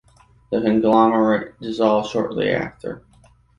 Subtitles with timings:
[0.51, 3.03] The conglomerate dissolved shortly after.